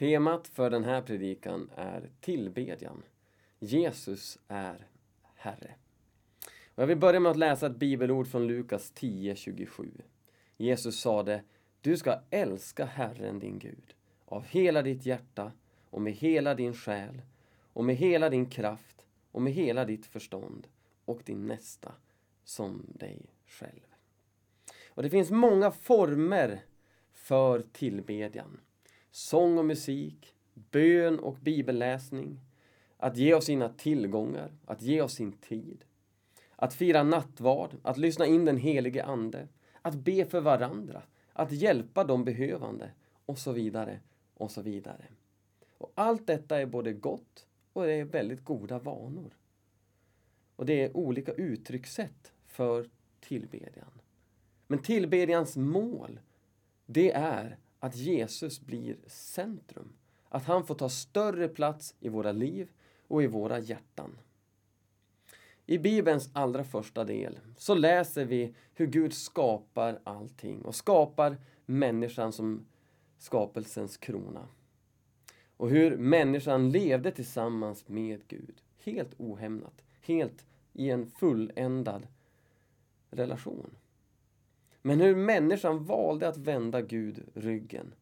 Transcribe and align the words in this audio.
Temat 0.00 0.48
för 0.48 0.70
den 0.70 0.84
här 0.84 1.02
predikan 1.02 1.70
är 1.76 2.10
tillbedjan. 2.20 3.02
Jesus 3.58 4.38
är 4.48 4.86
Herre. 5.34 5.74
Och 6.74 6.82
jag 6.82 6.86
vill 6.86 6.98
börja 6.98 7.20
med 7.20 7.30
att 7.30 7.36
läsa 7.36 7.66
ett 7.66 7.76
bibelord 7.76 8.26
från 8.26 8.46
Lukas 8.46 8.92
10.27. 8.94 9.90
Jesus 10.56 11.00
sade, 11.00 11.42
du 11.80 11.96
ska 11.96 12.20
älska 12.30 12.84
Herren 12.84 13.38
din 13.38 13.58
Gud 13.58 13.94
av 14.24 14.44
hela 14.44 14.82
ditt 14.82 15.06
hjärta 15.06 15.52
och 15.90 16.02
med 16.02 16.12
hela 16.12 16.54
din 16.54 16.74
själ 16.74 17.22
och 17.72 17.84
med 17.84 17.96
hela 17.96 18.30
din 18.30 18.46
kraft 18.46 19.06
och 19.32 19.42
med 19.42 19.52
hela 19.52 19.84
ditt 19.84 20.06
förstånd 20.06 20.66
och 21.04 21.20
din 21.24 21.46
nästa 21.46 21.92
som 22.44 22.86
dig 22.88 23.20
själv. 23.46 23.86
Och 24.88 25.02
det 25.02 25.10
finns 25.10 25.30
många 25.30 25.70
former 25.70 26.60
för 27.12 27.62
tillbedjan. 27.72 28.60
Sång 29.10 29.58
och 29.58 29.64
musik, 29.64 30.34
bön 30.54 31.18
och 31.18 31.34
bibelläsning, 31.34 32.40
att 32.96 33.16
ge 33.16 33.34
oss 33.34 33.44
sina 33.44 33.68
tillgångar, 33.68 34.52
att 34.64 34.82
ge 34.82 35.02
oss 35.02 35.14
sin 35.14 35.32
tid, 35.32 35.84
att 36.56 36.74
fira 36.74 37.02
nattvard, 37.02 37.76
att 37.82 37.98
lyssna 37.98 38.26
in 38.26 38.44
den 38.44 38.56
helige 38.56 39.04
Ande, 39.04 39.48
att 39.82 39.94
be 39.94 40.24
för 40.24 40.40
varandra, 40.40 41.02
att 41.32 41.52
hjälpa 41.52 42.04
de 42.04 42.24
behövande 42.24 42.90
och 43.26 43.38
så 43.38 43.52
vidare 43.52 44.00
och 44.34 44.50
så 44.50 44.62
vidare. 44.62 45.04
Och 45.78 45.92
allt 45.94 46.26
detta 46.26 46.60
är 46.60 46.66
både 46.66 46.92
gott 46.92 47.46
och 47.72 47.86
det 47.86 47.92
är 47.92 48.04
väldigt 48.04 48.44
goda 48.44 48.78
vanor. 48.78 49.36
Och 50.56 50.66
det 50.66 50.84
är 50.84 50.96
olika 50.96 51.32
uttryckssätt 51.32 52.32
för 52.46 52.90
tillbedjan. 53.20 54.00
Men 54.66 54.78
tillbedjans 54.78 55.56
mål, 55.56 56.20
det 56.86 57.12
är 57.12 57.58
att 57.80 57.96
Jesus 57.96 58.60
blir 58.60 58.96
centrum. 59.06 59.92
Att 60.28 60.44
han 60.44 60.66
får 60.66 60.74
ta 60.74 60.88
större 60.88 61.48
plats 61.48 61.94
i 62.00 62.08
våra 62.08 62.32
liv 62.32 62.70
och 63.08 63.22
i 63.22 63.26
våra 63.26 63.58
hjärtan. 63.58 64.18
I 65.66 65.78
Bibelns 65.78 66.30
allra 66.32 66.64
första 66.64 67.04
del 67.04 67.38
så 67.56 67.74
läser 67.74 68.24
vi 68.24 68.54
hur 68.74 68.86
Gud 68.86 69.12
skapar 69.12 70.00
allting 70.04 70.62
och 70.62 70.74
skapar 70.74 71.36
människan 71.66 72.32
som 72.32 72.66
skapelsens 73.18 73.96
krona. 73.96 74.48
Och 75.56 75.70
hur 75.70 75.96
människan 75.96 76.70
levde 76.70 77.10
tillsammans 77.10 77.88
med 77.88 78.20
Gud, 78.28 78.62
helt 78.84 79.14
ohämmat, 79.18 79.84
helt 80.00 80.46
i 80.72 80.90
en 80.90 81.06
fulländad 81.06 82.06
relation. 83.10 83.76
Men 84.82 85.00
hur 85.00 85.16
människan 85.16 85.84
valde 85.84 86.28
att 86.28 86.36
vända 86.36 86.80
Gud 86.80 87.24
ryggen 87.34 87.94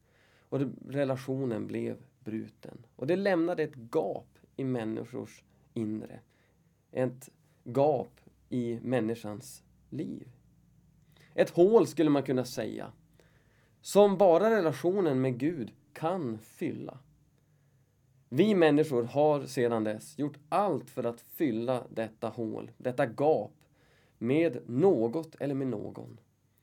och 0.49 0.59
relationen 0.87 1.67
blev 1.67 1.97
bruten. 2.23 2.85
Och 2.95 3.07
det 3.07 3.15
lämnade 3.15 3.63
ett 3.63 3.75
gap 3.75 4.39
i 4.55 4.63
människors 4.63 5.43
inre. 5.73 6.19
Ett 6.91 7.29
gap 7.63 8.21
i 8.49 8.79
människans 8.81 9.63
liv. 9.89 10.27
Ett 11.33 11.49
hål 11.49 11.87
skulle 11.87 12.09
man 12.09 12.23
kunna 12.23 12.45
säga. 12.45 12.91
Som 13.81 14.17
bara 14.17 14.49
relationen 14.49 15.21
med 15.21 15.39
Gud 15.39 15.71
kan 15.93 16.37
fylla. 16.39 16.99
Vi 18.29 18.55
människor 18.55 19.03
har 19.03 19.45
sedan 19.45 19.83
dess 19.83 20.19
gjort 20.19 20.37
allt 20.49 20.89
för 20.89 21.03
att 21.03 21.21
fylla 21.21 21.87
detta 21.89 22.27
hål, 22.29 22.71
detta 22.77 23.05
gap, 23.05 23.51
med 24.17 24.69
något 24.69 25.35
eller 25.35 25.55
med 25.55 25.67
någon. 25.67 26.19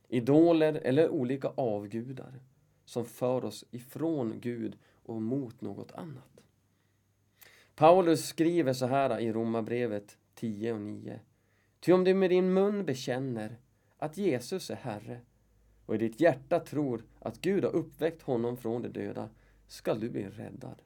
Idoler 0.08 0.74
eller 0.74 1.08
olika 1.08 1.48
avgudar 1.48 2.40
som 2.84 3.04
för 3.04 3.44
oss 3.44 3.64
ifrån 3.70 4.40
Gud 4.40 4.78
och 5.02 5.22
mot 5.22 5.60
något 5.60 5.92
annat. 5.92 6.40
Paulus 7.74 8.26
skriver 8.26 8.72
så 8.72 8.86
här 8.86 9.20
i 9.20 9.32
Romarbrevet 9.32 10.18
10 10.34 10.72
och 10.72 10.80
9. 10.80 11.20
Ty 11.80 11.92
om 11.92 12.04
du 12.04 12.14
med 12.14 12.30
din 12.30 12.54
mun 12.54 12.84
bekänner 12.84 13.56
att 13.98 14.16
Jesus 14.16 14.70
är 14.70 14.74
Herre 14.74 15.20
och 15.86 15.94
i 15.94 15.98
ditt 15.98 16.20
hjärta 16.20 16.60
tror 16.60 17.04
att 17.18 17.40
Gud 17.40 17.64
har 17.64 17.70
uppväckt 17.70 18.22
honom 18.22 18.56
från 18.56 18.82
de 18.82 18.88
döda 18.88 19.28
skall 19.66 20.00
du 20.00 20.10
bli 20.10 20.28
räddad. 20.28 20.82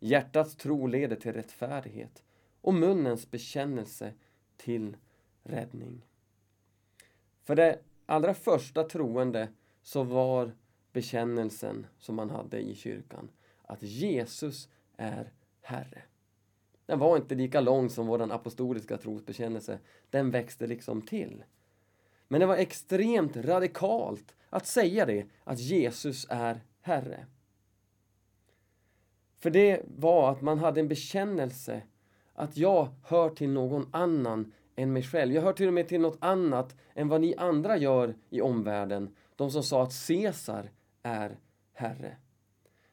Hjärtats 0.00 0.56
tro 0.56 0.86
leder 0.86 1.16
till 1.16 1.32
rättfärdighet 1.32 2.24
och 2.60 2.74
munnens 2.74 3.30
bekännelse 3.30 4.12
till 4.56 4.96
räddning. 5.42 6.06
För 7.42 7.56
det 7.56 7.78
allra 8.06 8.34
första 8.34 8.84
troende 8.84 9.48
så 9.82 10.02
var 10.02 10.52
bekännelsen 10.92 11.86
som 11.98 12.14
man 12.14 12.30
hade 12.30 12.60
i 12.60 12.74
kyrkan 12.74 13.30
att 13.62 13.82
Jesus 13.82 14.68
är 14.96 15.32
Herre. 15.60 16.02
Den 16.86 16.98
var 16.98 17.16
inte 17.16 17.34
lika 17.34 17.60
lång 17.60 17.90
som 17.90 18.06
vår 18.06 18.32
apostoliska 18.32 18.96
trosbekännelse. 18.96 19.78
Den 20.10 20.30
växte 20.30 20.66
liksom 20.66 21.02
till. 21.02 21.44
Men 22.28 22.40
det 22.40 22.46
var 22.46 22.56
extremt 22.56 23.36
radikalt 23.36 24.34
att 24.50 24.66
säga 24.66 25.06
det, 25.06 25.26
att 25.44 25.58
Jesus 25.58 26.26
är 26.30 26.60
Herre. 26.80 27.26
För 29.38 29.50
det 29.50 29.82
var 29.96 30.32
att 30.32 30.42
man 30.42 30.58
hade 30.58 30.80
en 30.80 30.88
bekännelse 30.88 31.82
att 32.34 32.56
jag 32.56 32.88
hör 33.02 33.30
till 33.30 33.50
någon 33.50 33.88
annan 33.90 34.52
än 34.76 34.92
mig 34.92 35.02
själv. 35.02 35.34
Jag 35.34 35.42
hör 35.42 35.52
till 35.52 35.68
och 35.68 35.74
med 35.74 35.88
till 35.88 36.00
något 36.00 36.18
annat 36.20 36.76
än 36.94 37.08
vad 37.08 37.20
ni 37.20 37.34
andra 37.36 37.76
gör 37.76 38.14
i 38.30 38.40
omvärlden. 38.40 39.14
De 39.36 39.50
som 39.50 39.62
sa 39.62 39.82
att 39.82 40.06
Caesar 40.08 40.70
är 41.02 41.38
Herre. 41.72 42.16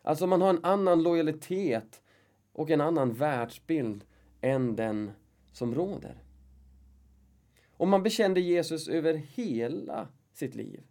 Alltså 0.01 0.27
man 0.27 0.41
har 0.41 0.49
en 0.49 0.65
annan 0.65 1.03
lojalitet 1.03 2.01
och 2.51 2.69
en 2.69 2.81
annan 2.81 3.13
världsbild 3.13 4.05
än 4.41 4.75
den 4.75 5.11
som 5.51 5.75
råder. 5.75 6.23
Och 7.71 7.87
man 7.87 8.03
bekände 8.03 8.39
Jesus 8.39 8.87
över 8.87 9.13
hela 9.13 10.07
sitt 10.33 10.55
liv. 10.55 10.83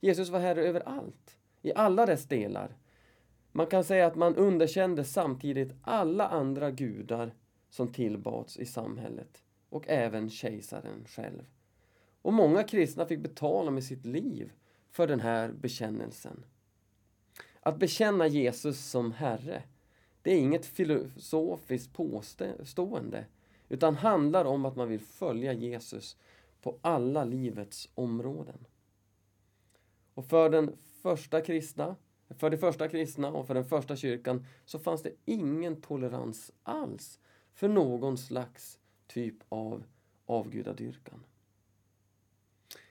Jesus 0.00 0.28
var 0.28 0.38
Herre 0.38 0.64
över 0.64 0.80
allt, 0.80 1.38
i 1.62 1.72
alla 1.74 2.06
dess 2.06 2.24
delar. 2.24 2.76
Man 3.52 3.66
kan 3.66 3.84
säga 3.84 4.06
att 4.06 4.16
man 4.16 4.36
underkände 4.36 5.04
samtidigt 5.04 5.72
alla 5.82 6.28
andra 6.28 6.70
gudar 6.70 7.34
som 7.70 7.92
tillbads 7.92 8.56
i 8.56 8.66
samhället 8.66 9.42
och 9.68 9.88
även 9.88 10.30
kejsaren 10.30 11.04
själv. 11.08 11.46
Och 12.22 12.32
många 12.32 12.62
kristna 12.62 13.06
fick 13.06 13.20
betala 13.20 13.70
med 13.70 13.84
sitt 13.84 14.06
liv 14.06 14.52
för 14.90 15.06
den 15.06 15.20
här 15.20 15.52
bekännelsen. 15.52 16.44
Att 17.60 17.78
bekänna 17.78 18.26
Jesus 18.26 18.90
som 18.90 19.12
Herre, 19.12 19.62
det 20.22 20.30
är 20.32 20.38
inget 20.38 20.66
filosofiskt 20.66 21.92
påstående 21.92 23.24
utan 23.68 23.96
handlar 23.96 24.44
om 24.44 24.64
att 24.64 24.76
man 24.76 24.88
vill 24.88 25.00
följa 25.00 25.52
Jesus 25.52 26.16
på 26.62 26.78
alla 26.82 27.24
livets 27.24 27.88
områden. 27.94 28.66
Och 30.14 30.24
för 30.24 30.50
den 30.50 30.76
första 31.02 31.40
kristna, 31.40 31.96
för 32.28 32.50
de 32.50 32.56
första 32.56 32.88
kristna 32.88 33.28
och 33.28 33.46
för 33.46 33.54
den 33.54 33.64
första 33.64 33.96
kyrkan 33.96 34.46
så 34.64 34.78
fanns 34.78 35.02
det 35.02 35.12
ingen 35.24 35.80
tolerans 35.80 36.52
alls 36.62 37.20
för 37.52 37.68
någon 37.68 38.18
slags 38.18 38.78
typ 39.06 39.34
av 39.48 39.84
avgudadyrkan. 40.26 41.24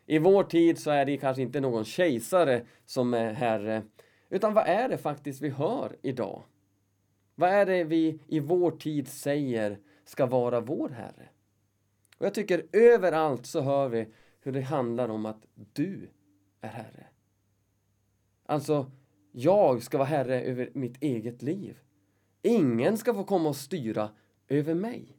I 0.05 0.19
vår 0.19 0.43
tid 0.43 0.79
så 0.79 0.91
är 0.91 1.05
det 1.05 1.17
kanske 1.17 1.41
inte 1.41 1.59
någon 1.59 1.85
kejsare 1.85 2.65
som 2.85 3.13
är 3.13 3.33
herre, 3.33 3.83
utan 4.29 4.53
vad 4.53 4.67
är 4.67 4.89
det 4.89 4.97
faktiskt 4.97 5.41
vi 5.41 5.49
hör 5.49 5.95
idag? 6.01 6.43
Vad 7.35 7.49
är 7.49 7.65
det 7.65 7.83
vi 7.83 8.19
i 8.27 8.39
vår 8.39 8.71
tid 8.71 9.07
säger 9.07 9.79
ska 10.05 10.25
vara 10.25 10.59
vår 10.59 10.89
Herre? 10.89 11.29
Och 12.17 12.25
jag 12.25 12.33
tycker 12.33 12.65
överallt 12.71 13.45
så 13.45 13.61
hör 13.61 13.89
vi 13.89 14.07
hur 14.41 14.51
det 14.51 14.61
handlar 14.61 15.09
om 15.09 15.25
att 15.25 15.45
du 15.53 16.09
är 16.61 16.69
Herre. 16.69 17.07
Alltså, 18.45 18.91
jag 19.31 19.83
ska 19.83 19.97
vara 19.97 20.07
Herre 20.07 20.41
över 20.41 20.69
mitt 20.73 21.03
eget 21.03 21.41
liv. 21.41 21.79
Ingen 22.41 22.97
ska 22.97 23.13
få 23.13 23.23
komma 23.23 23.49
och 23.49 23.55
styra 23.55 24.09
över 24.47 24.73
mig. 24.73 25.14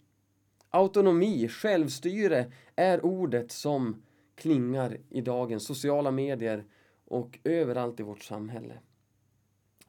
Autonomi, 0.70 1.48
självstyre 1.48 2.52
är 2.76 3.04
ordet 3.04 3.52
som 3.52 4.02
klingar 4.34 4.98
i 5.10 5.20
dagens 5.20 5.66
sociala 5.66 6.10
medier 6.10 6.64
och 7.04 7.38
överallt 7.44 8.00
i 8.00 8.02
vårt 8.02 8.22
samhälle. 8.22 8.78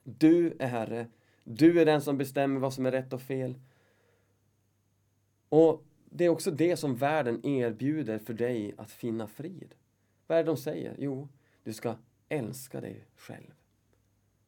Du 0.03 0.55
är 0.59 0.67
Herre. 0.67 1.07
Du 1.43 1.81
är 1.81 1.85
den 1.85 2.01
som 2.01 2.17
bestämmer 2.17 2.59
vad 2.59 2.73
som 2.73 2.85
är 2.85 2.91
rätt 2.91 3.13
och 3.13 3.21
fel. 3.21 3.59
Och 5.49 5.83
det 6.05 6.25
är 6.25 6.29
också 6.29 6.51
det 6.51 6.77
som 6.77 6.95
världen 6.95 7.45
erbjuder 7.45 8.19
för 8.19 8.33
dig 8.33 8.73
att 8.77 8.91
finna 8.91 9.27
frid. 9.27 9.75
Vad 10.27 10.37
är 10.37 10.43
det 10.43 10.49
de 10.49 10.57
säger? 10.57 10.95
Jo, 10.99 11.29
du 11.63 11.73
ska 11.73 11.95
älska 12.29 12.81
dig 12.81 13.05
själv. 13.15 13.53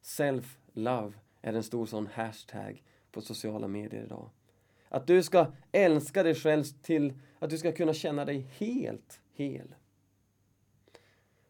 Self-love 0.02 1.12
är 1.42 1.52
en 1.52 1.62
stor 1.62 1.86
sån 1.86 2.06
hashtag 2.06 2.82
på 3.10 3.20
sociala 3.20 3.68
medier 3.68 4.04
idag. 4.04 4.30
Att 4.92 5.06
du 5.06 5.22
ska 5.22 5.52
älska 5.72 6.22
dig 6.22 6.34
själv 6.34 6.64
till 6.82 7.14
att 7.38 7.50
du 7.50 7.58
ska 7.58 7.72
kunna 7.72 7.94
känna 7.94 8.24
dig 8.24 8.46
helt 8.58 9.20
hel. 9.32 9.74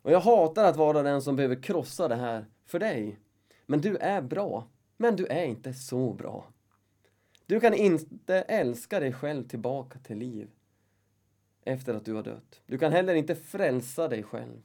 Och 0.02 0.12
jag 0.12 0.20
hatar 0.20 0.64
att 0.64 0.76
vara 0.76 1.02
den 1.02 1.22
som 1.22 1.36
behöver 1.36 1.62
krossa 1.62 2.08
det 2.08 2.16
här 2.16 2.46
för 2.64 2.78
dig. 2.78 3.18
Men 3.66 3.80
du 3.80 3.96
är 3.96 4.22
bra. 4.22 4.68
Men 4.96 5.16
du 5.16 5.26
är 5.26 5.44
inte 5.44 5.74
så 5.74 6.12
bra. 6.12 6.52
Du 7.46 7.60
kan 7.60 7.74
inte 7.74 8.34
älska 8.34 9.00
dig 9.00 9.12
själv 9.12 9.48
tillbaka 9.48 9.98
till 9.98 10.18
liv 10.18 10.50
efter 11.64 11.94
att 11.94 12.04
du 12.04 12.14
har 12.14 12.22
dött. 12.22 12.60
Du 12.66 12.78
kan 12.78 12.92
heller 12.92 13.14
inte 13.14 13.34
frälsa 13.34 14.08
dig 14.08 14.22
själv. 14.22 14.62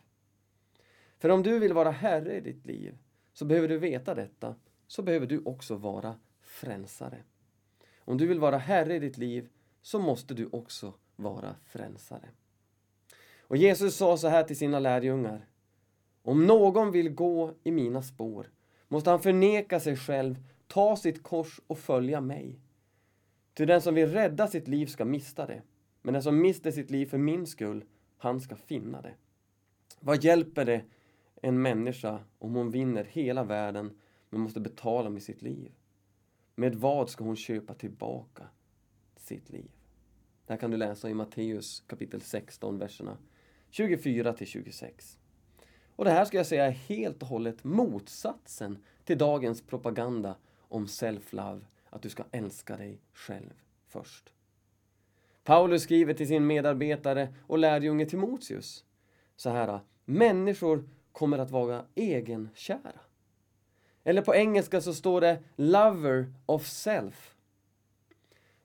För 1.18 1.30
om 1.30 1.44
du 1.44 1.60
vill 1.60 1.74
vara 1.74 1.92
herre 1.92 2.38
i 2.38 2.42
ditt 2.42 2.66
liv 2.66 2.98
så 3.34 3.46
behöver 3.46 3.68
du 3.68 3.78
veta 3.78 4.16
detta, 4.16 4.56
så 4.88 5.02
behöver 5.02 5.28
du 5.28 5.42
också 5.46 5.76
vara 5.76 6.16
frälsare. 6.42 7.24
Om 8.06 8.18
du 8.18 8.28
vill 8.28 8.40
vara 8.40 8.58
herre 8.58 8.96
i 8.96 9.00
ditt 9.00 9.18
liv 9.18 9.50
så 9.82 10.00
måste 10.00 10.34
du 10.34 10.50
också 10.52 10.94
vara 11.16 11.56
frälsare. 11.66 12.30
Och 13.40 13.58
Jesus 13.58 13.96
sa 13.96 14.18
så 14.18 14.28
här 14.28 14.44
till 14.44 14.58
sina 14.58 14.80
lärjungar. 14.80 15.48
Om 16.22 16.46
någon 16.46 16.92
vill 16.92 17.10
gå 17.10 17.54
i 17.64 17.72
mina 17.72 18.02
spår 18.02 18.52
måste 18.88 19.10
han 19.10 19.22
förneka 19.22 19.80
sig 19.80 19.96
själv, 19.96 20.44
ta 20.68 20.96
sitt 20.96 21.24
kors 21.24 21.62
och 21.68 21.80
följa 21.80 22.22
mig. 22.22 22.60
Till 23.54 23.68
den 23.68 23.82
som 23.82 23.96
vill 23.96 24.12
rädda 24.12 24.48
sitt 24.48 24.68
liv 24.68 24.86
ska 24.86 25.06
mista 25.06 25.46
det, 25.46 25.62
men 26.02 26.14
den 26.14 26.24
som 26.24 26.42
mister 26.42 26.72
sitt 26.72 26.92
liv 26.92 27.06
för 27.06 27.18
min 27.18 27.48
skull, 27.48 27.84
han 28.18 28.42
ska 28.42 28.56
finna 28.56 29.02
det. 29.02 29.14
Vad 30.00 30.24
hjälper 30.24 30.66
det 30.66 30.82
en 31.42 31.62
människa 31.62 32.20
om 32.40 32.56
hon 32.56 32.72
vinner 32.72 33.04
hela 33.04 33.44
världen 33.44 33.98
men 34.30 34.42
måste 34.42 34.60
betala 34.60 35.10
med 35.10 35.24
sitt 35.24 35.42
liv? 35.42 35.72
Med 36.56 36.76
vad 36.76 37.10
ska 37.10 37.24
hon 37.24 37.36
köpa 37.36 37.74
tillbaka 37.74 38.44
sitt 39.16 39.50
liv? 39.50 39.72
Det 40.46 40.54
här 40.54 40.60
kan 40.60 40.72
du 40.72 40.78
läsa 40.78 41.10
i 41.10 41.14
Matteus 41.14 41.84
kapitel 41.88 42.22
16, 42.22 42.78
verserna 42.78 43.18
24 43.70 44.34
till 44.34 44.48
26. 44.48 45.18
Och 45.96 46.06
det 46.06 46.12
här 46.12 46.26
ska 46.26 46.38
jag 46.38 46.46
säga 46.46 46.66
är 46.66 46.72
helt 46.72 47.22
och 47.22 47.28
hållet 47.28 47.64
motsatsen 47.64 48.84
till 49.04 49.18
dagens 49.18 49.62
propaganda 49.62 50.36
om 50.60 50.86
self-love, 50.86 51.62
att 51.90 52.02
du 52.02 52.10
ska 52.10 52.24
älska 52.32 52.78
dig 52.78 53.02
själv 53.14 53.54
först. 53.88 54.34
Paulus 55.44 55.84
skriver 55.84 56.14
till 56.14 56.28
sin 56.28 56.48
medarbetare 56.48 57.34
och 57.42 57.58
lärjunge 57.58 58.06
Timoteus 58.06 58.86
så 59.36 59.50
här. 59.50 59.80
Människor 60.06 60.90
kommer 61.12 61.38
att 61.38 61.52
vara 61.52 61.86
egenkära. 61.96 63.00
Eller 64.08 64.22
på 64.22 64.36
engelska 64.36 64.82
så 64.82 64.94
står 64.94 65.22
det 65.22 65.44
lover 65.56 66.34
of 66.46 66.68
self. 66.68 67.36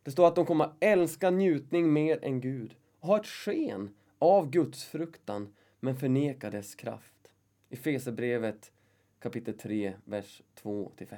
Det 0.03 0.11
står 0.11 0.29
att 0.29 0.35
de 0.35 0.47
kommer 0.47 0.65
att 0.65 0.77
älska 0.81 1.31
njutning 1.31 1.93
mer 1.93 2.25
än 2.25 2.41
Gud 2.41 2.77
och 3.01 3.09
ha 3.09 3.21
ett 3.21 3.27
sken 3.27 3.95
av 4.19 4.51
Guds 4.51 4.85
fruktan 4.85 5.55
men 5.81 5.97
förneka 5.97 6.51
dess 6.51 6.75
kraft. 6.75 7.33
I 7.69 7.77
Fesebrevet 7.77 8.73
kapitel 9.21 9.55
3, 9.59 9.95
vers 10.05 10.43
2-5. 10.63 11.17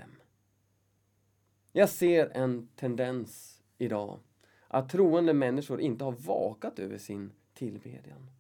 Jag 1.73 1.89
ser 1.89 2.31
en 2.37 2.69
tendens 2.77 3.63
idag 3.79 4.19
att 4.69 4.89
troende 4.89 5.33
människor 5.33 5.81
inte 5.81 6.05
har 6.05 6.13
vakat 6.13 6.79
över 6.79 6.99
sin 6.99 7.33
tillbedjan. 7.55 8.31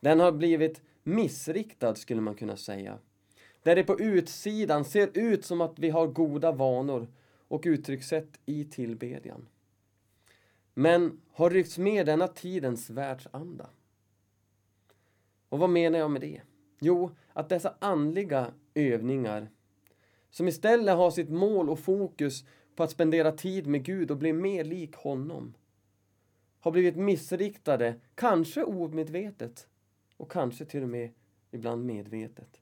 Den 0.00 0.20
har 0.20 0.32
blivit 0.32 0.82
missriktad 1.02 1.94
skulle 1.94 2.20
man 2.20 2.34
kunna 2.34 2.56
säga. 2.56 2.98
Där 3.62 3.76
det 3.76 3.84
på 3.84 4.00
utsidan 4.00 4.84
ser 4.84 5.18
ut 5.18 5.44
som 5.44 5.60
att 5.60 5.78
vi 5.78 5.90
har 5.90 6.06
goda 6.06 6.52
vanor 6.52 7.08
och 7.48 7.62
uttryckssätt 7.66 8.40
i 8.46 8.64
tillbedjan. 8.64 9.48
Men 10.74 11.20
har 11.32 11.50
ryckts 11.50 11.78
med 11.78 12.06
denna 12.06 12.28
tidens 12.28 12.90
världsanda. 12.90 13.70
Och 15.48 15.58
vad 15.58 15.70
menar 15.70 15.98
jag 15.98 16.10
med 16.10 16.20
det? 16.20 16.40
Jo, 16.80 17.10
att 17.32 17.48
dessa 17.48 17.74
andliga 17.78 18.52
övningar 18.74 19.50
som 20.30 20.48
istället 20.48 20.96
har 20.96 21.10
sitt 21.10 21.30
mål 21.30 21.70
och 21.70 21.78
fokus 21.78 22.44
på 22.76 22.82
att 22.82 22.90
spendera 22.90 23.32
tid 23.32 23.66
med 23.66 23.84
Gud 23.84 24.10
och 24.10 24.16
bli 24.16 24.32
mer 24.32 24.64
lik 24.64 24.94
honom 24.94 25.54
har 26.60 26.70
blivit 26.70 26.96
missriktade, 26.96 27.94
kanske 28.14 28.64
omedvetet 28.64 29.68
och 30.16 30.30
kanske 30.30 30.64
till 30.64 30.82
och 30.82 30.88
med 30.88 31.10
ibland 31.50 31.84
medvetet, 31.84 32.60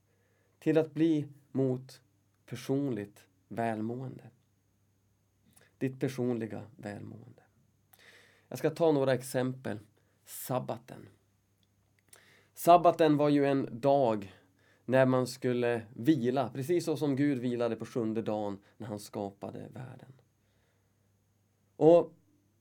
till 0.60 0.78
att 0.78 0.94
bli 0.94 1.28
mot 1.52 2.00
personligt 2.46 3.26
välmående. 3.48 4.30
Ditt 5.78 6.00
personliga 6.00 6.62
välmående. 6.76 7.42
Jag 8.48 8.58
ska 8.58 8.70
ta 8.70 8.92
några 8.92 9.14
exempel. 9.14 9.78
Sabbaten. 10.24 11.08
Sabbaten 12.54 13.16
var 13.16 13.28
ju 13.28 13.46
en 13.46 13.80
dag 13.80 14.34
när 14.84 15.06
man 15.06 15.26
skulle 15.26 15.82
vila, 15.94 16.50
precis 16.54 16.84
så 16.84 16.96
som 16.96 17.16
Gud 17.16 17.38
vilade 17.38 17.76
på 17.76 17.86
sjunde 17.86 18.22
dagen 18.22 18.58
när 18.76 18.86
han 18.86 18.98
skapade 18.98 19.58
världen. 19.58 20.12
Och 21.76 22.12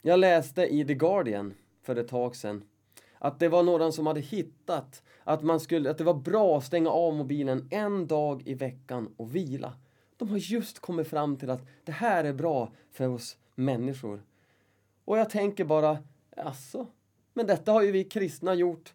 jag 0.01 0.19
läste 0.19 0.65
i 0.65 0.85
The 0.85 0.93
Guardian 0.93 1.53
för 1.81 1.95
ett 1.95 2.07
tag 2.07 2.35
sedan 2.35 2.63
att 3.19 3.39
det 3.39 3.49
var 3.49 3.63
någon 3.63 3.93
som 3.93 4.07
hade 4.07 4.19
hittat 4.19 5.03
att, 5.23 5.43
man 5.43 5.59
skulle, 5.59 5.91
att 5.91 5.97
det 5.97 6.03
var 6.03 6.13
bra 6.13 6.57
att 6.57 6.65
stänga 6.65 6.89
av 6.89 7.13
mobilen 7.13 7.67
en 7.71 8.07
dag 8.07 8.47
i 8.47 8.53
veckan 8.53 9.13
och 9.17 9.35
vila. 9.35 9.73
De 10.17 10.29
har 10.29 10.37
just 10.37 10.79
kommit 10.79 11.07
fram 11.07 11.37
till 11.37 11.49
att 11.49 11.67
det 11.83 11.91
här 11.91 12.23
är 12.23 12.33
bra 12.33 12.73
för 12.91 13.07
oss 13.07 13.37
människor. 13.55 14.23
Och 15.05 15.17
jag 15.17 15.29
tänker 15.29 15.65
bara, 15.65 15.97
alltså, 16.37 16.87
men 17.33 17.47
detta 17.47 17.71
har 17.71 17.81
ju 17.81 17.91
vi 17.91 18.03
kristna 18.03 18.53
gjort 18.53 18.93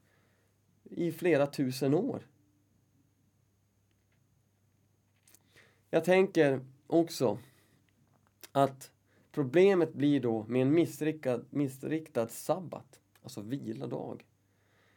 i 0.84 1.12
flera 1.12 1.46
tusen 1.46 1.94
år. 1.94 2.26
Jag 5.90 6.04
tänker 6.04 6.60
också 6.86 7.38
att 8.52 8.90
problemet 9.32 9.94
blir 9.94 10.20
då 10.20 10.44
med 10.48 10.62
en 10.62 10.74
missriktad, 10.74 11.40
missriktad 11.50 12.28
sabbat, 12.28 13.00
alltså 13.24 13.40
vilodag, 13.40 14.24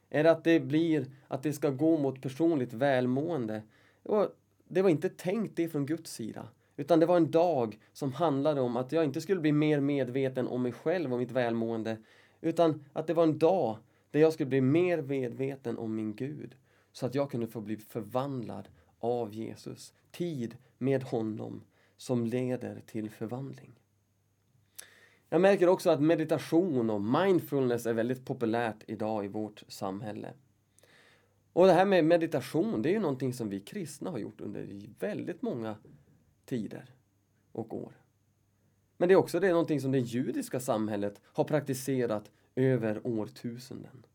är 0.10 0.26
att 0.26 0.44
det 0.44 0.60
blir 0.60 1.06
att 1.28 1.44
det 1.44 1.54
ska 1.54 1.70
gå 1.70 1.98
mot 1.98 2.22
personligt 2.22 2.74
välmående. 2.74 3.64
Och 4.04 4.28
det 4.68 4.82
var 4.82 4.90
inte 4.90 5.10
tänkt 5.10 5.56
det 5.56 5.70
från 5.70 5.86
Guds 5.86 6.12
sida. 6.12 6.48
Utan 6.76 7.00
det 7.00 7.06
var 7.06 7.18
en 7.18 7.32
dag 7.32 7.80
som 7.94 8.14
handlade 8.14 8.62
om 8.62 8.78
att 8.78 8.92
jag 8.92 9.06
inte 9.06 9.22
skulle 9.22 9.42
bli 9.42 9.52
mer 9.52 9.80
medveten 9.80 10.48
om 10.48 10.62
mig 10.62 10.72
själv 10.72 11.14
och 11.14 11.20
mitt 11.20 11.32
välmående. 11.32 11.98
Utan 12.42 12.86
att 12.94 13.08
det 13.08 13.14
var 13.14 13.24
en 13.24 13.38
dag 13.38 13.78
där 14.12 14.20
jag 14.20 14.34
skulle 14.34 14.50
bli 14.50 14.62
mer 14.62 15.02
medveten 15.02 15.78
om 15.78 15.96
min 15.96 16.16
Gud. 16.16 16.56
Så 16.92 17.06
att 17.06 17.16
jag 17.16 17.32
kunde 17.32 17.48
få 17.48 17.62
bli 17.62 17.78
förvandlad 17.78 18.68
av 19.00 19.34
Jesus. 19.34 19.94
Tid 20.12 20.58
med 20.78 21.04
honom 21.04 21.64
som 21.98 22.26
leder 22.26 22.82
till 22.86 23.10
förvandling. 23.10 23.80
Jag 25.30 25.42
märker 25.42 25.70
också 25.70 25.90
att 25.90 26.02
meditation 26.02 26.90
och 26.90 27.02
mindfulness 27.02 27.86
är 27.86 27.94
väldigt 27.94 28.26
populärt 28.26 28.84
idag 28.88 29.26
i 29.26 29.28
vårt 29.28 29.64
samhälle. 29.68 30.34
Och 31.54 31.68
det 31.68 31.74
här 31.74 31.86
med 31.86 32.06
meditation, 32.06 32.82
det 32.82 32.90
är 32.90 32.94
ju 32.94 33.00
någonting 33.00 33.34
som 33.34 33.50
vi 33.50 33.60
kristna 33.60 34.12
har 34.12 34.18
gjort 34.18 34.42
under 34.42 34.68
väldigt 35.00 35.42
många 35.42 35.76
tider 36.46 36.96
och 37.52 37.74
år. 37.74 37.94
Men 38.98 39.10
det 39.10 39.14
är 39.14 39.18
också 39.18 39.40
det 39.40 39.50
någonting 39.50 39.82
som 39.82 39.92
det 39.92 40.00
judiska 40.00 40.60
samhället 40.60 41.22
har 41.24 41.44
praktiserat 41.44 42.32
över 42.56 43.08
årtusenden. 43.08 44.06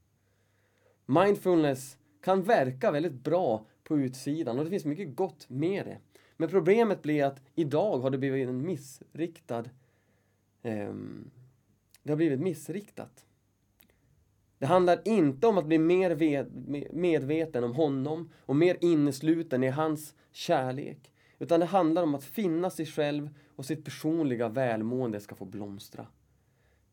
Mindfulness 1.07 1.99
kan 2.21 2.43
verka 2.43 2.91
väldigt 2.91 3.25
bra 3.25 3.67
på 3.85 3.99
utsidan 3.99 4.59
och 4.59 4.65
det 4.65 4.71
finns 4.71 4.85
mycket 4.85 5.17
gott 5.17 5.49
med 5.49 5.87
det. 5.87 5.99
Men 6.37 6.49
problemet 6.49 7.03
blir 7.03 7.25
att 7.25 7.43
idag 7.55 7.99
har 7.99 8.11
det 8.11 8.19
blivit 8.19 8.49
en 8.49 8.67
missriktad 8.67 9.65
Ehm, 10.63 11.31
det 12.03 12.13
har 12.13 12.17
blivit 12.17 12.41
missriktat. 12.41 13.27
Det 14.59 14.67
handlar 14.67 15.09
inte 15.09 15.47
om 15.47 15.59
att 15.59 15.67
bli 15.67 15.79
mer 15.79 16.47
medveten 16.93 17.65
om 17.65 17.75
honom 17.75 18.31
och 18.37 18.57
mer 18.57 18.77
innesluten 18.81 19.65
i 19.65 19.69
hans 19.69 20.15
kärlek. 20.33 21.13
Utan 21.39 21.61
det 21.61 21.67
handlar 21.67 22.03
om 22.03 22.15
att 22.15 22.25
finna 22.25 22.71
sig 22.71 22.87
själv 22.87 23.31
och 23.57 23.65
sitt 23.65 23.85
personliga 23.85 24.49
välmående 24.49 25.21
ska 25.21 25.35
få 25.35 25.45
blomstra. 25.45 26.07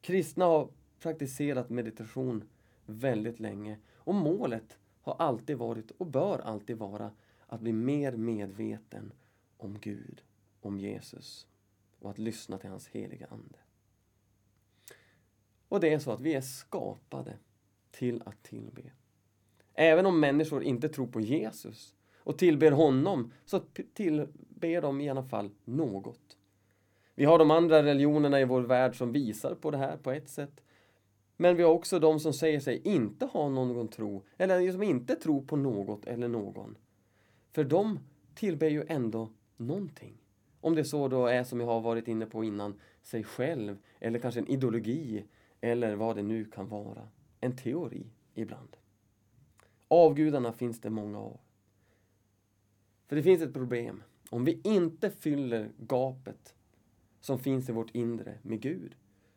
Kristna 0.01 0.45
har 0.45 0.69
praktiserat 0.99 1.69
meditation 1.69 2.43
väldigt 2.85 3.39
länge 3.39 3.77
och 3.93 4.15
målet 4.15 4.77
har 5.01 5.15
alltid 5.19 5.57
varit 5.57 5.91
och 5.91 6.05
bör 6.05 6.39
alltid 6.39 6.77
vara 6.77 7.11
att 7.47 7.61
bli 7.61 7.73
mer 7.73 8.11
medveten 8.11 9.11
om 9.57 9.79
Gud, 9.79 10.21
om 10.61 10.79
Jesus 10.79 11.47
och 12.00 12.10
att 12.10 12.20
lyssna 12.20 12.58
till 12.58 12.70
hans 12.70 12.88
heliga 12.88 13.27
Ande. 13.32 13.60
Och 15.68 15.79
det 15.79 15.94
är 15.94 16.00
så 16.00 16.12
att 16.12 16.22
vi 16.22 16.34
är 16.34 16.41
skapade 16.41 17.38
till 17.91 18.22
att 18.25 18.44
tillbe. 18.44 18.82
Även 19.74 20.06
om 20.06 20.20
människor 20.20 20.63
inte 20.63 20.89
tror 20.89 21.08
på 21.08 21.22
Jesus 21.22 21.96
och 22.18 22.38
tillber 22.38 22.72
honom 22.72 23.34
så 23.46 23.60
tillber 23.94 24.82
de 24.82 25.01
i 25.01 25.10
alla 25.10 25.24
fall 25.24 25.51
något. 25.65 26.38
Vi 27.15 27.25
har 27.25 27.39
de 27.39 27.51
andra 27.51 27.84
religionerna 27.84 28.41
i 28.41 28.46
vår 28.46 28.62
värld 28.62 28.98
som 28.98 29.12
visar 29.12 29.56
på 29.56 29.72
det 29.72 29.77
här 29.77 29.98
på 29.98 30.12
ett 30.12 30.29
sätt. 30.29 30.63
Men 31.38 31.56
vi 31.56 31.63
har 31.63 31.72
också 31.72 32.00
de 32.00 32.20
som 32.20 32.34
säger 32.34 32.60
sig 32.60 32.82
inte 32.84 33.25
ha 33.25 33.50
någon 33.50 33.88
tro, 33.88 34.24
eller 34.38 34.72
som 34.72 34.84
inte 34.84 35.15
tror 35.15 35.41
på 35.41 35.56
något 35.56 36.06
eller 36.06 36.27
någon. 36.27 36.77
För 37.51 37.63
de 37.63 38.00
tillber 38.36 38.68
ju 38.68 38.86
ändå 38.88 39.29
någonting. 39.58 40.18
Om 40.62 40.75
det 40.75 40.86
så 40.86 41.08
då 41.08 41.25
är 41.25 41.44
som 41.44 41.60
jag 41.60 41.68
har 41.68 41.82
varit 41.82 42.08
inne 42.08 42.25
på 42.25 42.44
innan, 42.44 42.80
sig 43.01 43.24
själv 43.24 43.78
eller 44.00 44.20
kanske 44.20 44.39
en 44.39 44.48
ideologi 44.48 45.25
eller 45.62 45.96
vad 45.96 46.16
det 46.16 46.24
nu 46.24 46.46
kan 46.46 46.70
vara. 46.70 47.08
En 47.39 47.56
teori 47.56 48.06
ibland. 48.34 48.78
Avgudarna 49.88 50.54
finns 50.54 50.82
det 50.82 50.89
många 50.89 51.20
av. 51.20 51.39
För 53.08 53.16
det 53.16 53.24
finns 53.24 53.42
ett 53.42 53.54
problem. 53.54 54.04
Om 54.30 54.46
vi 54.46 54.62
inte 54.63 55.12
fyller 55.12 55.72
gapet 55.78 56.56
som 57.20 57.39
finns 57.39 57.70
i 57.70 57.72
vårt 57.72 57.96
inre 57.96 58.38
med 58.42 58.62
Gud 58.62 58.96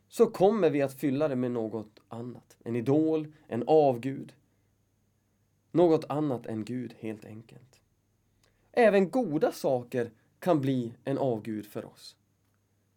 så 0.08 0.26
kommer 0.26 0.70
vi 0.70 0.82
att 0.82 0.94
fylla 0.94 1.28
det 1.28 1.36
med 1.36 1.50
något 1.50 2.00
annat. 2.08 2.56
En 2.64 2.76
idol, 2.76 3.32
en 3.46 3.64
avgud. 3.66 4.34
Något 5.70 6.04
annat 6.08 6.46
än 6.46 6.64
Gud 6.64 6.94
helt 6.98 7.24
enkelt. 7.24 7.80
Även 8.72 9.10
goda 9.10 9.52
saker 9.52 10.10
kan 10.42 10.60
bli 10.60 10.94
en 11.04 11.18
avgud 11.18 11.66
för 11.66 11.84
oss. 11.84 12.16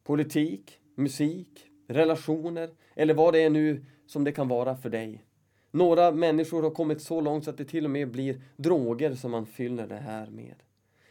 Politik, 0.03 0.79
musik, 0.95 1.71
relationer 1.87 2.69
eller 2.95 3.13
vad 3.13 3.33
det 3.33 3.39
är 3.39 3.49
nu 3.49 3.85
som 4.05 4.23
det 4.23 4.31
kan 4.31 4.47
vara 4.47 4.75
för 4.75 4.89
dig. 4.89 5.25
Några 5.71 6.11
människor 6.11 6.63
har 6.63 6.69
kommit 6.69 7.01
så 7.01 7.21
långt 7.21 7.43
så 7.43 7.49
att 7.49 7.57
det 7.57 7.65
till 7.65 7.85
och 7.85 7.91
med 7.91 8.11
blir 8.11 8.41
droger 8.55 9.15
som 9.15 9.31
man 9.31 9.45
fyller 9.45 9.87
det 9.87 9.97
här 9.97 10.27
med. 10.29 10.55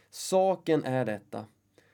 Saken 0.09 0.83
är 0.83 1.05
detta, 1.05 1.45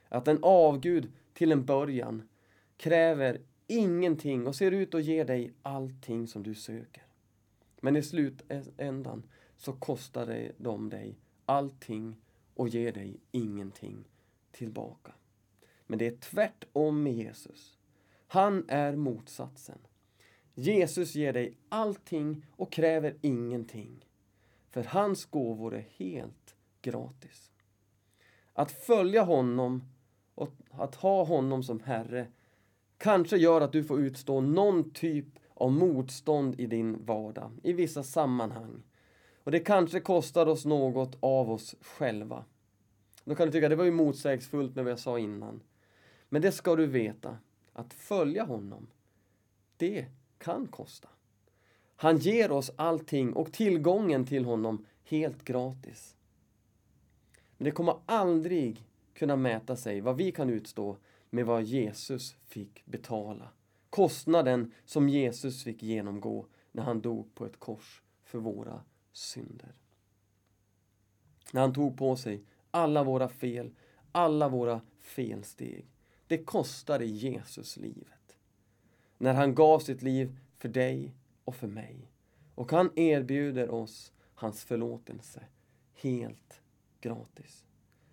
att 0.10 0.28
en 0.28 0.40
avgud 0.42 1.12
till 1.34 1.52
en 1.52 1.66
början 1.66 2.30
kräver 2.78 3.42
ingenting 3.68 4.48
och 4.48 4.56
ser 4.56 4.72
ut 4.72 4.94
att 4.94 5.04
ge 5.04 5.24
dig 5.24 5.54
allting 5.62 6.28
som 6.28 6.44
du 6.44 6.56
söker. 6.56 7.04
Men 7.82 7.96
i 7.96 8.04
slutändan 8.04 9.24
så 9.58 9.74
kostar 9.74 10.52
de 10.58 10.90
dig 10.90 11.18
allting 11.46 12.22
och 12.54 12.70
ger 12.70 12.92
dig 12.92 13.20
ingenting 13.32 14.06
tillbaka. 14.52 15.14
Men 15.88 16.00
det 16.00 16.08
är 16.08 16.16
tvärtom 16.16 17.04
med 17.04 17.14
Jesus. 17.14 17.78
Han 18.28 18.66
är 18.68 18.96
motsatsen. 18.96 19.78
Jesus 20.54 21.16
ger 21.16 21.34
dig 21.34 21.58
allting 21.70 22.46
och 22.52 22.72
kräver 22.72 23.16
ingenting. 23.22 24.06
För 24.70 24.84
hans 24.84 25.26
gåvor 25.26 25.76
är 25.76 25.88
helt 25.98 26.56
gratis. 26.82 27.52
Att 28.54 28.72
följa 28.72 29.24
honom 29.24 29.84
och 30.36 30.54
att 30.72 30.96
ha 30.96 31.24
honom 31.24 31.64
som 31.64 31.80
Herre 31.80 32.28
kanske 32.98 33.38
gör 33.38 33.62
att 33.62 33.72
du 33.72 33.84
får 33.84 34.02
utstå 34.02 34.42
någon 34.42 34.92
typ 34.92 35.26
av 35.54 35.72
motstånd 35.72 36.60
i 36.60 36.66
din 36.66 37.06
vardag, 37.06 37.52
i 37.64 37.74
vissa 37.74 38.04
sammanhang. 38.04 38.84
Och 39.44 39.52
det 39.52 39.60
kanske 39.60 40.00
kostar 40.00 40.46
oss 40.46 40.66
något 40.66 41.18
av 41.20 41.52
oss 41.52 41.76
själva. 41.82 42.46
Då 43.24 43.36
kan 43.36 43.48
du 43.48 43.52
tycka, 43.52 43.70
det 43.70 43.76
var 43.76 43.86
ju 43.86 43.92
motsägelsefullt 43.92 44.76
med 44.76 44.84
vad 44.84 44.92
jag 44.92 45.00
sa 45.00 45.20
innan. 45.20 45.62
Men 46.30 46.42
det 46.42 46.52
ska 46.52 46.76
du 46.76 46.86
veta, 46.86 47.38
att 47.74 47.94
följa 47.94 48.44
honom, 48.44 48.88
det 49.78 50.06
kan 50.38 50.68
kosta. 50.68 51.10
Han 51.96 52.18
ger 52.18 52.52
oss 52.52 52.72
allting 52.76 53.34
och 53.34 53.54
tillgången 53.54 54.26
till 54.26 54.46
honom 54.46 54.86
helt 55.04 55.44
gratis. 55.44 56.16
Men 57.58 57.66
det 57.66 57.72
kommer 57.72 57.96
aldrig 58.06 58.88
kunna 59.14 59.36
mäta 59.36 59.76
sig 59.76 60.02
vad 60.02 60.18
vi 60.18 60.32
kan 60.32 60.50
utstå 60.50 60.98
med 61.30 61.46
vad 61.46 61.64
Jesus 61.64 62.36
fick 62.48 62.86
betala. 62.86 63.50
Kostnaden 63.90 64.72
som 64.86 65.10
Jesus 65.10 65.64
fick 65.64 65.84
genomgå 65.84 66.46
när 66.72 66.84
han 66.84 67.02
dog 67.02 67.36
på 67.36 67.46
ett 67.46 67.60
kors 67.60 68.02
för 68.24 68.40
våra 68.40 68.84
synder. 69.12 69.76
När 71.52 71.62
han 71.62 71.74
tog 71.74 71.98
på 71.98 72.16
sig 72.16 72.44
alla 72.72 73.04
våra 73.04 73.30
fel, 73.30 73.72
alla 74.12 74.50
våra 74.50 74.82
felsteg. 75.00 75.86
Det 76.28 76.38
kostade 76.38 77.06
Jesus 77.06 77.78
livet. 77.78 78.38
När 79.18 79.34
han 79.34 79.56
gav 79.56 79.80
sitt 79.80 80.02
liv 80.02 80.38
för 80.58 80.70
dig 80.70 81.16
och 81.44 81.56
för 81.56 81.68
mig. 81.68 82.12
Och 82.56 82.72
han 82.72 82.92
erbjuder 82.96 83.70
oss 83.70 84.14
hans 84.36 84.64
förlåtelse 84.64 85.44
helt 85.94 86.62
gratis. 87.02 87.66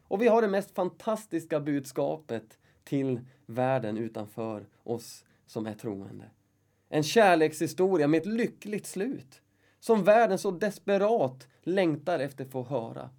Och 0.02 0.22
vi 0.22 0.28
har 0.28 0.42
det 0.42 0.48
mest 0.48 0.70
fantastiska 0.70 1.60
budskapet 1.60 2.58
till 2.84 3.20
världen 3.46 3.98
utanför 3.98 4.66
oss 4.82 5.24
som 5.46 5.66
är 5.66 5.74
troende. 5.74 6.30
En 6.88 7.02
kärlekshistoria 7.02 8.08
med 8.08 8.20
ett 8.20 8.26
lyckligt 8.26 8.86
slut. 8.86 9.42
Som 9.80 10.04
världen 10.04 10.38
så 10.38 10.50
desperat 10.50 11.48
längtar 11.62 12.18
efter 12.18 12.44
att 12.44 12.50
få 12.50 12.64
höra. 12.64 13.10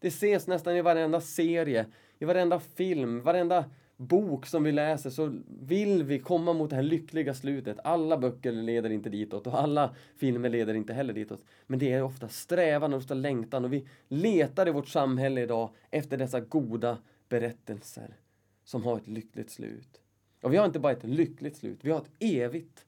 Det 0.00 0.08
ses 0.08 0.46
nästan 0.46 0.76
i 0.76 0.82
varenda 0.82 1.20
serie, 1.20 1.86
i 2.18 2.24
varenda 2.24 2.60
film, 2.60 3.22
varenda 3.22 3.64
bok 3.96 4.46
som 4.46 4.62
vi 4.62 4.72
läser 4.72 5.10
så 5.10 5.40
vill 5.60 6.02
vi 6.02 6.18
komma 6.18 6.52
mot 6.52 6.70
det 6.70 6.76
här 6.76 6.82
lyckliga 6.82 7.34
slutet. 7.34 7.78
Alla 7.84 8.18
böcker 8.18 8.52
leder 8.52 8.90
inte 8.90 9.10
ditåt 9.10 9.46
och 9.46 9.60
alla 9.60 9.94
filmer 10.16 10.48
leder 10.48 10.74
inte 10.74 10.92
heller 10.92 11.14
ditåt. 11.14 11.44
Men 11.66 11.78
det 11.78 11.92
är 11.92 12.02
ofta 12.02 12.28
strävan 12.28 12.92
och 12.92 12.98
ofta 12.98 13.14
längtan 13.14 13.64
och 13.64 13.72
vi 13.72 13.86
letar 14.08 14.68
i 14.68 14.70
vårt 14.70 14.88
samhälle 14.88 15.42
idag 15.42 15.70
efter 15.90 16.16
dessa 16.16 16.40
goda 16.40 16.98
berättelser 17.28 18.16
som 18.64 18.84
har 18.84 18.96
ett 18.96 19.08
lyckligt 19.08 19.50
slut. 19.50 20.00
Och 20.42 20.52
vi 20.52 20.56
har 20.56 20.66
inte 20.66 20.80
bara 20.80 20.92
ett 20.92 21.04
lyckligt 21.04 21.56
slut, 21.56 21.78
vi 21.82 21.90
har 21.90 21.98
ett 21.98 22.12
evigt 22.18 22.86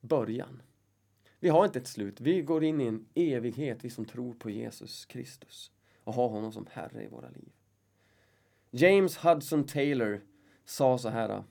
början. 0.00 0.62
Vi 1.40 1.48
har 1.48 1.64
inte 1.64 1.78
ett 1.78 1.86
slut, 1.86 2.20
vi 2.20 2.42
går 2.42 2.64
in 2.64 2.80
i 2.80 2.86
en 2.86 3.06
evighet, 3.14 3.84
vi 3.84 3.90
som 3.90 4.04
tror 4.04 4.34
på 4.34 4.50
Jesus 4.50 5.04
Kristus 5.06 5.72
och 6.08 6.14
ha 6.14 6.28
honom 6.28 6.52
som 6.52 6.66
Herre 6.72 7.04
i 7.04 7.08
våra 7.08 7.28
liv. 7.28 7.52
James 8.70 9.16
Hudson 9.16 9.64
Taylor 9.64 10.20
sa 10.64 10.98
så 10.98 11.08
här. 11.08 11.44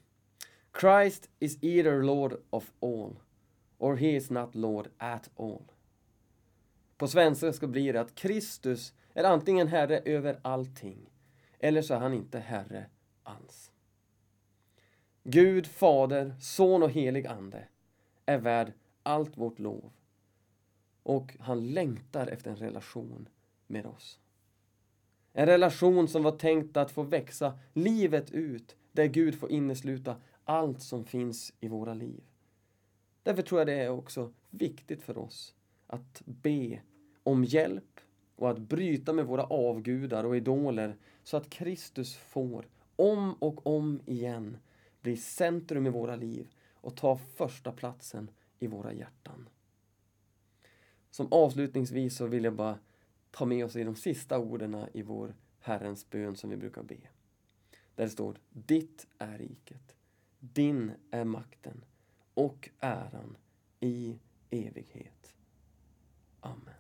Christ 0.81 1.29
is 1.39 1.63
either 1.63 2.03
Lord 2.03 2.33
of 2.49 2.73
all 2.81 3.19
or 3.77 3.95
he 3.95 4.07
is 4.07 4.29
not 4.29 4.55
Lord 4.55 4.87
at 4.97 5.29
all. 5.35 5.71
På 6.97 7.07
svenska 7.07 7.53
ska 7.53 7.67
bli 7.67 7.91
det 7.91 8.01
att 8.01 8.15
Kristus 8.15 8.93
är 9.13 9.23
antingen 9.23 9.67
Herre 9.67 9.99
över 9.99 10.39
allting 10.41 11.09
eller 11.59 11.81
så 11.81 11.93
är 11.93 11.99
han 11.99 12.13
inte 12.13 12.39
Herre 12.39 12.85
alls. 13.23 13.71
Gud, 15.23 15.67
Fader, 15.67 16.35
Son 16.39 16.83
och 16.83 16.91
helig 16.91 17.27
Ande 17.27 17.67
är 18.25 18.37
värd 18.37 18.73
allt 19.03 19.37
vårt 19.37 19.59
lov. 19.59 19.91
Och 21.03 21.37
han 21.39 21.67
längtar 21.67 22.27
efter 22.27 22.51
en 22.51 22.57
relation 22.57 23.29
med 23.67 23.85
oss. 23.85 24.19
En 25.39 25.45
relation 25.45 26.07
som 26.07 26.23
var 26.23 26.31
tänkt 26.31 26.77
att 26.77 26.91
få 26.91 27.03
växa 27.03 27.59
livet 27.73 28.31
ut, 28.31 28.75
där 28.91 29.05
Gud 29.05 29.39
får 29.39 29.51
innesluta 29.51 30.15
allt 30.43 30.81
som 30.81 31.05
finns 31.05 31.53
i 31.59 31.67
våra 31.67 31.93
liv. 31.93 32.23
Därför 33.23 33.41
tror 33.41 33.59
jag 33.59 33.67
det 33.67 33.73
är 33.73 33.89
också 33.89 34.33
viktigt 34.49 35.03
för 35.03 35.17
oss 35.17 35.55
att 35.87 36.21
be 36.25 36.79
om 37.23 37.43
hjälp 37.43 37.99
och 38.35 38.49
att 38.49 38.59
bryta 38.59 39.13
med 39.13 39.25
våra 39.25 39.43
avgudar 39.43 40.23
och 40.23 40.37
idoler 40.37 40.95
så 41.23 41.37
att 41.37 41.49
Kristus 41.49 42.15
får, 42.15 42.67
om 42.95 43.33
och 43.33 43.67
om 43.67 44.01
igen, 44.05 44.57
bli 45.01 45.17
centrum 45.17 45.87
i 45.87 45.89
våra 45.89 46.15
liv 46.15 46.47
och 46.73 46.95
ta 46.95 47.17
första 47.17 47.71
platsen 47.71 48.31
i 48.59 48.67
våra 48.67 48.93
hjärtan. 48.93 49.49
Som 51.11 51.27
avslutningsvis 51.31 52.17
så 52.17 52.27
vill 52.27 52.43
jag 52.43 52.55
bara 52.55 52.77
ta 53.31 53.45
med 53.45 53.65
oss 53.65 53.75
i 53.75 53.83
de 53.83 53.95
sista 53.95 54.39
orden 54.39 54.85
i 54.93 55.01
vår 55.01 55.35
Herrens 55.59 56.09
bön 56.09 56.35
som 56.35 56.49
vi 56.49 56.57
brukar 56.57 56.83
be. 56.83 56.97
Där 57.95 58.03
det 58.03 58.09
står 58.09 58.39
Ditt 58.49 59.07
är 59.17 59.37
riket, 59.37 59.95
din 60.39 60.91
är 61.11 61.23
makten 61.23 61.83
och 62.33 62.69
äran 62.79 63.37
i 63.79 64.19
evighet. 64.49 65.35
Amen. 66.39 66.76